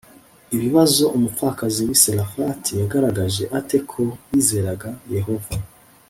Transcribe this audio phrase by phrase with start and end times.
[0.55, 5.55] Ibibazo Umupfakazi w i Sarefati yagaragaje ate ko yizeraga Yehova